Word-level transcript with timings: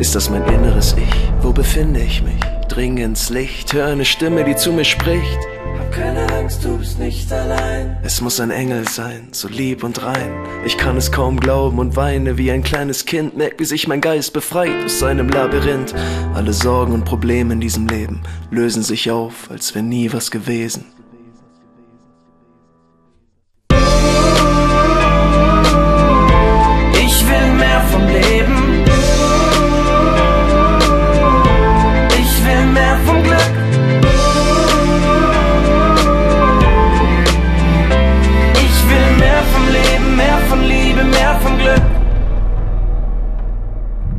Ist 0.00 0.14
das 0.14 0.30
mein 0.30 0.44
inneres 0.44 0.94
Ich? 0.96 1.32
Wo 1.42 1.52
befinde 1.52 2.00
ich 2.00 2.22
mich? 2.22 2.38
Dring 2.68 2.98
ins 2.98 3.30
Licht, 3.30 3.72
hör 3.72 3.86
eine 3.86 4.04
Stimme, 4.04 4.44
die 4.44 4.54
zu 4.54 4.72
mir 4.72 4.84
spricht. 4.84 5.38
Hab 5.76 5.90
keine 5.90 6.32
Angst, 6.34 6.64
du 6.64 6.78
bist 6.78 7.00
nicht 7.00 7.32
allein. 7.32 7.96
Es 8.04 8.20
muss 8.20 8.38
ein 8.38 8.52
Engel 8.52 8.86
sein, 8.88 9.28
so 9.32 9.48
lieb 9.48 9.82
und 9.82 10.00
rein. 10.04 10.30
Ich 10.64 10.78
kann 10.78 10.96
es 10.96 11.10
kaum 11.10 11.40
glauben 11.40 11.80
und 11.80 11.96
weine 11.96 12.38
wie 12.38 12.52
ein 12.52 12.62
kleines 12.62 13.06
Kind. 13.06 13.36
Merk, 13.36 13.54
wie 13.58 13.64
sich 13.64 13.88
mein 13.88 14.00
Geist 14.00 14.32
befreit 14.32 14.84
aus 14.84 15.00
seinem 15.00 15.30
Labyrinth. 15.30 15.92
Alle 16.32 16.52
Sorgen 16.52 16.92
und 16.92 17.04
Probleme 17.04 17.54
in 17.54 17.60
diesem 17.60 17.88
Leben 17.88 18.22
lösen 18.52 18.84
sich 18.84 19.10
auf, 19.10 19.50
als 19.50 19.74
wäre 19.74 19.84
nie 19.84 20.12
was 20.12 20.30
gewesen. 20.30 20.84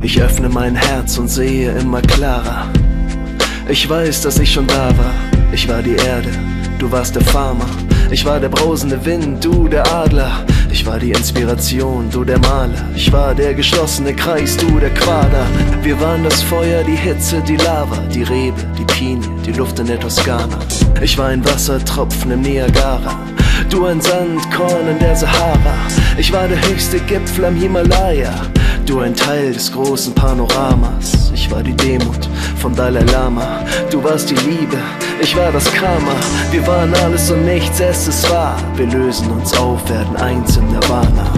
Ich 0.02 0.20
öffne 0.20 0.48
mein 0.48 0.74
Herz 0.74 1.18
und 1.18 1.28
sehe 1.28 1.72
immer 1.72 2.00
klarer. 2.00 2.66
Ich 3.68 3.88
weiß, 3.88 4.22
dass 4.22 4.38
ich 4.38 4.50
schon 4.50 4.66
da 4.66 4.88
war. 4.96 5.12
Ich 5.52 5.68
war 5.68 5.82
die 5.82 5.94
Erde, 5.94 6.30
du 6.78 6.90
warst 6.90 7.16
der 7.16 7.24
Farmer. 7.24 7.66
Ich 8.10 8.24
war 8.24 8.40
der 8.40 8.48
brausende 8.48 9.04
Wind, 9.04 9.44
du 9.44 9.68
der 9.68 9.86
Adler. 9.92 10.44
Ich 10.72 10.86
war 10.86 10.98
die 10.98 11.10
Inspiration, 11.10 12.08
du 12.10 12.24
der 12.24 12.38
Maler. 12.38 12.88
Ich 12.96 13.12
war 13.12 13.34
der 13.34 13.52
geschlossene 13.52 14.14
Kreis, 14.14 14.56
du 14.56 14.78
der 14.78 14.90
Quader. 14.90 15.46
Wir 15.82 16.00
waren 16.00 16.24
das 16.24 16.42
Feuer, 16.42 16.82
die 16.82 16.96
Hitze, 16.96 17.42
die 17.46 17.56
Lava, 17.56 17.98
die 18.12 18.22
Rebe, 18.22 18.60
die 18.78 18.84
Pinie, 18.84 19.28
die 19.44 19.52
Luft 19.52 19.78
in 19.80 19.86
der 19.86 20.00
Toskana. 20.00 20.58
Ich 21.02 21.18
war 21.18 21.28
ein 21.28 21.44
Wassertropfen 21.44 22.30
im 22.30 22.40
Niagara. 22.40 23.18
Du 23.68 23.84
ein 23.84 24.00
Sandkorn 24.00 24.88
in 24.88 24.98
der 24.98 25.14
Sahara. 25.14 25.74
Ich 26.16 26.32
war 26.32 26.48
der 26.48 26.60
höchste 26.68 26.98
Gipfel 27.00 27.44
am 27.44 27.56
Himalaya. 27.56 28.32
Du 28.90 28.98
ein 28.98 29.14
Teil 29.14 29.52
des 29.52 29.70
großen 29.70 30.12
Panoramas. 30.16 31.30
Ich 31.32 31.48
war 31.48 31.62
die 31.62 31.76
Demut 31.76 32.28
vom 32.56 32.74
Dalai 32.74 33.04
Lama. 33.04 33.64
Du 33.88 34.02
warst 34.02 34.28
die 34.30 34.34
Liebe, 34.34 34.78
ich 35.22 35.36
war 35.36 35.52
das 35.52 35.72
Karma. 35.72 36.16
Wir 36.50 36.66
waren 36.66 36.92
alles 36.94 37.30
und 37.30 37.44
nichts, 37.44 37.78
es 37.78 38.08
ist 38.08 38.28
wahr. 38.28 38.56
Wir 38.74 38.88
lösen 38.88 39.30
uns 39.30 39.56
auf, 39.56 39.88
werden 39.88 40.16
eins 40.16 40.56
im 40.56 40.66
Nirvana. 40.72 41.32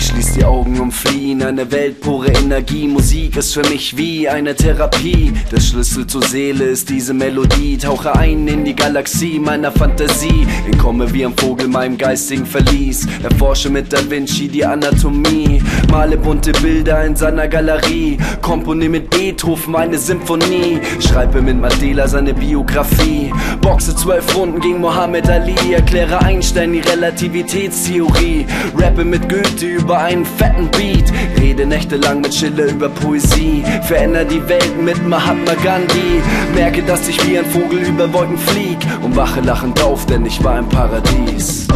Ich 0.00 0.06
schließ 0.06 0.32
die 0.32 0.44
Augen 0.46 0.80
und 0.80 0.92
flieh 0.92 1.32
in 1.32 1.42
eine 1.42 1.70
Welt 1.70 2.00
pure 2.00 2.28
Energie. 2.28 2.88
Musik 2.88 3.36
ist 3.36 3.52
für 3.52 3.68
mich 3.68 3.98
wie 3.98 4.26
eine 4.26 4.54
Therapie. 4.54 5.30
Der 5.52 5.60
Schlüssel 5.60 6.06
zur 6.06 6.22
Seele 6.22 6.64
ist 6.64 6.88
diese 6.88 7.12
Melodie. 7.12 7.76
Tauche 7.76 8.14
ein 8.16 8.48
in 8.48 8.64
die 8.64 8.74
Galaxie 8.74 9.38
meiner 9.38 9.70
Fantasie. 9.70 10.46
Entkomme 10.64 11.12
wie 11.12 11.26
ein 11.26 11.34
Vogel 11.36 11.68
meinem 11.68 11.98
geistigen 11.98 12.46
Verlies. 12.46 13.06
Erforsche 13.22 13.68
mit 13.68 13.92
Da 13.92 13.98
Vinci 14.08 14.48
die 14.48 14.64
Anatomie. 14.64 15.62
Male 15.90 16.16
bunte 16.16 16.52
Bilder 16.52 17.04
in 17.04 17.14
seiner 17.14 17.46
Galerie. 17.46 18.16
Komponiere 18.40 18.88
mit 18.88 19.10
Beethoven 19.10 19.76
eine 19.76 19.98
Symphonie. 19.98 20.80
Schreibe 21.06 21.42
mit 21.42 21.60
Mandela 21.60 22.08
seine 22.08 22.32
Biografie. 22.32 23.34
Boxe 23.60 23.94
zwölf 23.94 24.34
Runden 24.34 24.60
gegen 24.60 24.80
Mohammed 24.80 25.28
Ali. 25.28 25.74
Erkläre 25.74 26.22
Einstein 26.22 26.72
die 26.72 26.80
Relativitätstheorie. 26.80 28.46
Rappe 28.78 29.04
mit 29.04 29.28
Goethe 29.28 29.66
über 29.66 29.89
einen 29.98 30.24
fetten 30.24 30.70
Beat. 30.70 31.12
Rede 31.38 31.66
nächtelang 31.66 32.20
mit 32.20 32.34
Schiller 32.34 32.66
über 32.66 32.88
Poesie. 32.88 33.64
Veränder 33.82 34.24
die 34.24 34.46
Welt 34.48 34.82
mit 34.82 35.06
Mahatma 35.06 35.54
Gandhi. 35.62 36.22
Merke, 36.54 36.82
dass 36.82 37.08
ich 37.08 37.18
wie 37.26 37.38
ein 37.38 37.44
Vogel 37.46 37.80
über 37.80 38.12
Wolken 38.12 38.38
flieg. 38.38 38.78
Und 39.02 39.16
wache 39.16 39.40
lachend 39.40 39.82
auf, 39.82 40.06
denn 40.06 40.26
ich 40.26 40.42
war 40.44 40.58
im 40.58 40.68
Paradies. 40.68 41.66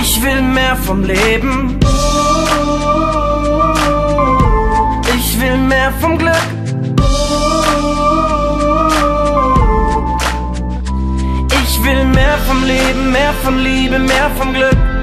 Ich 0.00 0.22
will 0.22 0.42
mehr 0.42 0.76
vom 0.76 1.04
Leben. 1.04 1.78
Ich 5.16 5.40
will 5.40 5.56
mehr 5.58 5.92
vom 6.00 6.18
Glück. 6.18 6.65
Von 13.42 13.58
Liebe, 13.58 13.98
mehr 13.98 14.30
vom 14.36 14.52
Glück. 14.52 14.95